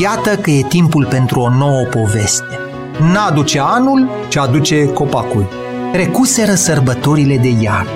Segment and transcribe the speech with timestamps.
[0.00, 2.58] Iată că e timpul pentru o nouă poveste.
[3.12, 5.48] N-aduce anul, ce aduce copacul.
[5.92, 7.90] Trecuseră sărbătorile de iarnă.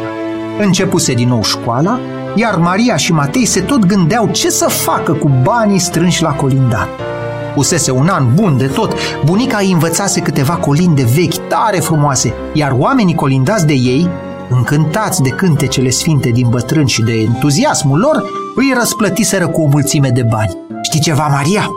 [0.61, 1.99] Începuse din nou școala,
[2.35, 6.89] iar Maria și Matei se tot gândeau ce să facă cu banii strânși la colindat.
[7.55, 8.93] Pusese un an bun de tot,
[9.25, 14.09] bunica îi învățase câteva colinde vechi, tare frumoase, iar oamenii colindați de ei,
[14.49, 18.25] încântați de cântecele sfinte din bătrâni și de entuziasmul lor,
[18.57, 20.57] îi răsplătiseră cu o mulțime de bani.
[20.83, 21.71] Știi ceva, Maria?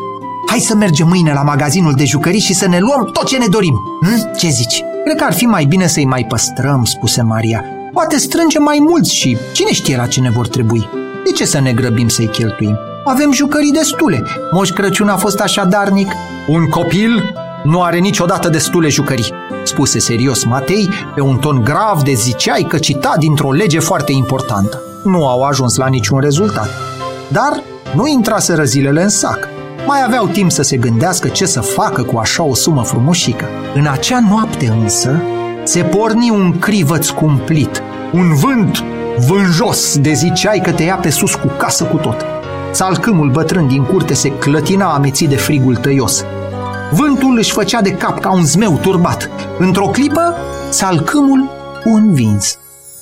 [0.51, 3.45] Hai să mergem mâine la magazinul de jucării și să ne luăm tot ce ne
[3.47, 3.81] dorim.
[4.01, 4.31] Hm?
[4.37, 4.83] Ce zici?
[5.03, 7.63] Cred că ar fi mai bine să-i mai păstrăm, spuse Maria.
[7.93, 10.89] Poate strângem mai mulți și cine știe la ce ne vor trebui.
[11.23, 12.77] De ce să ne grăbim să-i cheltuim?
[13.05, 14.23] Avem jucării destule.
[14.51, 16.11] Moș Crăciun a fost așa darnic.
[16.47, 22.13] Un copil nu are niciodată destule jucării, spuse serios Matei pe un ton grav de
[22.13, 24.81] ziceai că cita dintr-o lege foarte importantă.
[25.03, 26.69] Nu au ajuns la niciun rezultat.
[27.27, 27.63] Dar
[27.95, 29.59] nu intraseră zilele în sac.
[29.91, 33.45] Mai aveau timp să se gândească ce să facă cu așa o sumă frumușică.
[33.73, 35.21] În acea noapte însă
[35.63, 37.81] se porni un crivăț cumplit,
[38.13, 38.83] un vânt
[39.27, 42.25] vânjos de ziceai că te ia pe sus cu casă cu tot.
[42.71, 46.25] Salcâmul bătrân din curte se clătina amețit de frigul tăios.
[46.91, 49.29] Vântul își făcea de cap ca un zmeu turbat.
[49.57, 50.35] Într-o clipă,
[50.69, 51.49] salcâmul
[51.85, 52.57] un vins.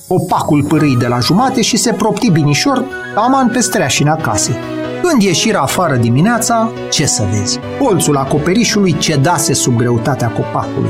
[0.07, 2.83] Opacul pârâi de la jumate și se propti binișor
[3.15, 4.78] taman pe streașina casei.
[5.01, 7.59] Când ieșirea afară dimineața, ce să vezi?
[7.79, 10.89] Colțul acoperișului cedase sub greutatea copacului.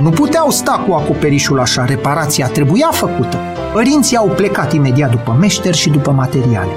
[0.00, 3.38] Nu puteau sta cu acoperișul așa, reparația trebuia făcută.
[3.72, 6.70] Părinții au plecat imediat după meșteri și după materiale.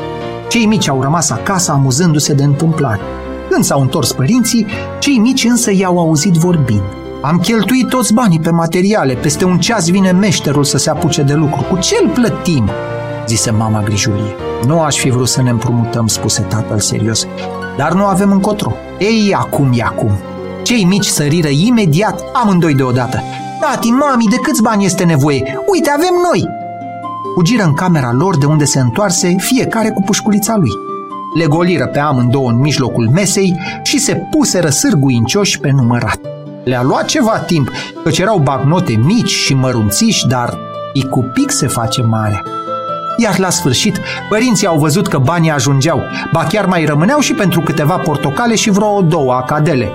[0.49, 3.01] Cei mici au rămas acasă amuzându-se de întâmplare.
[3.49, 4.65] Când s-au întors părinții,
[4.99, 6.83] cei mici însă i-au auzit vorbind.
[7.21, 11.33] Am cheltuit toți banii pe materiale, peste un ceas vine meșterul să se apuce de
[11.33, 11.65] lucru.
[11.69, 12.69] Cu ce îl plătim?
[13.27, 14.54] zise mama grijulie.
[14.65, 17.27] Nu aș fi vrut să ne împrumutăm, spuse tatăl serios,
[17.77, 18.71] dar nu avem încotro.
[18.99, 20.11] Ei, acum e acum.
[20.63, 23.21] Cei mici săriră imediat amândoi deodată.
[23.59, 25.63] Tati, mami, de câți bani este nevoie?
[25.67, 26.47] Uite, avem noi!
[27.35, 30.71] Fugiră în camera lor de unde se întoarse fiecare cu pușculița lui.
[31.37, 36.19] Le goliră pe amândouă în mijlocul mesei și se puseră sârguincioși pe numărat.
[36.63, 37.69] Le-a luat ceva timp,
[38.03, 40.57] căci erau bagnote mici și mărunțiși, dar
[40.93, 42.43] icupic se face mare.
[43.17, 43.99] Iar la sfârșit,
[44.29, 48.69] părinții au văzut că banii ajungeau, ba chiar mai rămâneau și pentru câteva portocale și
[48.69, 49.89] vreo două acadele,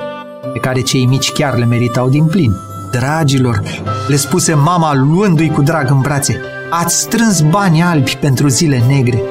[0.52, 2.56] pe care cei mici chiar le meritau din plin.
[2.90, 3.62] Dragilor,
[4.08, 9.22] le spuse mama luându-i cu drag în brațe, ați strâns bani albi pentru zile negre.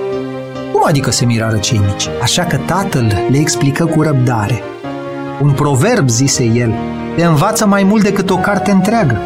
[0.71, 2.07] Cum adică se mirară cei mici?
[2.21, 4.63] Așa că tatăl le explică cu răbdare.
[5.41, 6.73] Un proverb, zise el,
[7.15, 9.17] te învață mai mult decât o carte întreagă.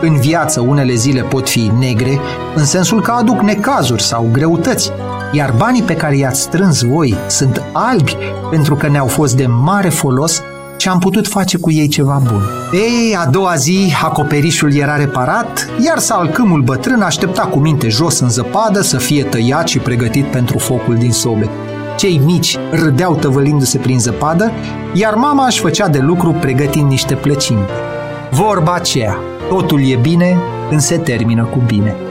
[0.00, 2.20] În viață unele zile pot fi negre,
[2.54, 4.90] în sensul că aduc necazuri sau greutăți,
[5.32, 8.16] iar banii pe care i-ați strâns voi sunt albi
[8.50, 10.42] pentru că ne-au fost de mare folos
[10.76, 12.42] și am putut face cu ei ceva bun.
[12.72, 18.28] Ei, a doua zi, acoperișul era reparat, iar salcâmul bătrân aștepta cu minte jos în
[18.28, 21.48] zăpadă să fie tăiat și pregătit pentru focul din sobe.
[21.96, 24.52] Cei mici râdeau tăvălindu-se prin zăpadă,
[24.92, 27.66] iar mama își făcea de lucru pregătind niște plăcini.
[28.30, 30.36] Vorba aceea, totul e bine
[30.68, 32.05] când se termină cu bine.